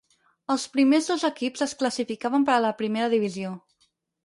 Els 0.53 0.63
primers 0.77 1.09
dos 1.09 1.25
equips 1.29 1.65
es 1.67 1.77
classificaven 1.83 2.49
per 2.49 2.57
a 2.57 2.65
la 2.67 2.73
primera 2.83 3.13
divisió. 3.15 3.55